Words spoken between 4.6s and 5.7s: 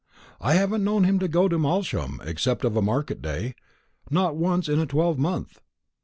in a twelvemonth.